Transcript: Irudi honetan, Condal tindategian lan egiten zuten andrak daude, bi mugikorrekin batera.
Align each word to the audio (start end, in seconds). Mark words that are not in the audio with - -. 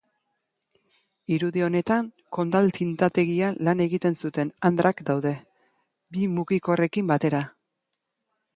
Irudi 1.35 1.61
honetan, 1.65 2.07
Condal 2.37 2.71
tindategian 2.77 3.59
lan 3.69 3.83
egiten 3.87 4.17
zuten 4.25 4.51
andrak 4.71 5.05
daude, 5.13 5.37
bi 6.17 6.25
mugikorrekin 6.39 7.13
batera. 7.15 7.43